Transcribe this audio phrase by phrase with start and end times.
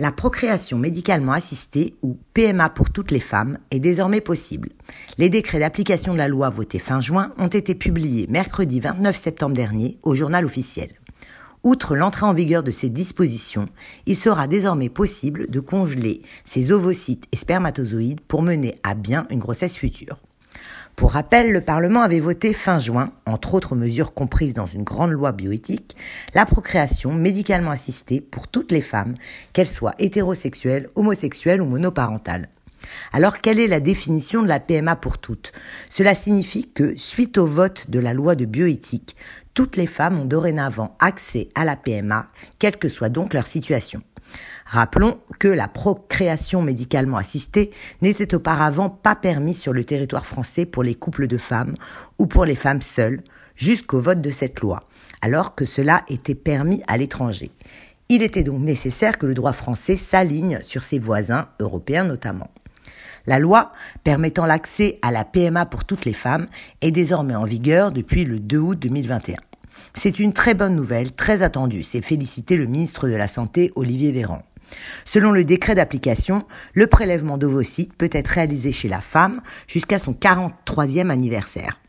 [0.00, 4.70] La procréation médicalement assistée, ou PMA pour toutes les femmes, est désormais possible.
[5.18, 9.54] Les décrets d'application de la loi votés fin juin ont été publiés mercredi 29 septembre
[9.54, 10.90] dernier au journal officiel.
[11.62, 13.68] Outre l'entrée en vigueur de ces dispositions,
[14.06, 19.38] il sera désormais possible de congeler ces ovocytes et spermatozoïdes pour mener à bien une
[19.38, 20.18] grossesse future.
[20.96, 25.10] Pour rappel, le Parlement avait voté fin juin, entre autres mesures comprises dans une grande
[25.10, 25.96] loi bioéthique,
[26.34, 29.14] la procréation médicalement assistée pour toutes les femmes,
[29.52, 32.48] qu'elles soient hétérosexuelles, homosexuelles ou monoparentales.
[33.12, 35.52] Alors quelle est la définition de la PMA pour toutes?
[35.90, 39.16] Cela signifie que, suite au vote de la loi de bioéthique,
[39.52, 42.26] toutes les femmes ont dorénavant accès à la PMA,
[42.60, 44.00] quelle que soit donc leur situation.
[44.66, 47.70] Rappelons que la procréation médicalement assistée
[48.02, 51.74] n'était auparavant pas permise sur le territoire français pour les couples de femmes
[52.18, 53.22] ou pour les femmes seules
[53.56, 54.88] jusqu'au vote de cette loi,
[55.20, 57.50] alors que cela était permis à l'étranger.
[58.08, 62.50] Il était donc nécessaire que le droit français s'aligne sur ses voisins européens notamment.
[63.26, 66.46] La loi permettant l'accès à la PMA pour toutes les femmes
[66.82, 69.36] est désormais en vigueur depuis le 2 août 2021.
[69.94, 74.12] C'est une très bonne nouvelle, très attendue, c'est féliciter le ministre de la Santé, Olivier
[74.12, 74.42] Véran.
[75.04, 80.12] Selon le décret d'application, le prélèvement d'ovocytes peut être réalisé chez la femme jusqu'à son
[80.12, 81.80] 43e anniversaire.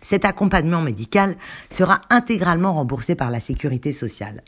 [0.00, 1.34] Cet accompagnement médical
[1.70, 4.42] sera intégralement remboursé par la sécurité sociale.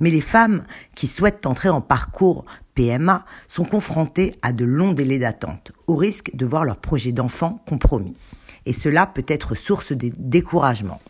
[0.00, 0.64] Mais les femmes
[0.96, 2.44] qui souhaitent entrer en parcours
[2.74, 7.62] PMA sont confrontées à de longs délais d'attente, au risque de voir leur projet d'enfant
[7.68, 8.16] compromis.
[8.66, 11.00] Et cela peut être source de découragement.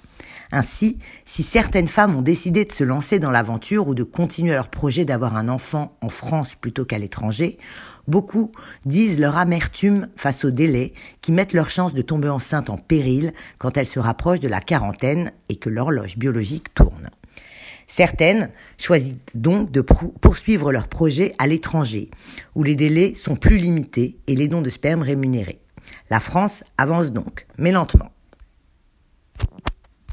[0.54, 4.68] Ainsi, si certaines femmes ont décidé de se lancer dans l'aventure ou de continuer leur
[4.68, 7.58] projet d'avoir un enfant en France plutôt qu'à l'étranger,
[8.06, 8.52] beaucoup
[8.84, 13.32] disent leur amertume face aux délais qui mettent leur chance de tomber enceinte en péril
[13.56, 17.08] quand elles se rapprochent de la quarantaine et que l'horloge biologique tourne.
[17.86, 22.10] Certaines choisissent donc de poursuivre leur projet à l'étranger,
[22.54, 25.60] où les délais sont plus limités et les dons de sperme rémunérés.
[26.10, 28.10] La France avance donc, mais lentement.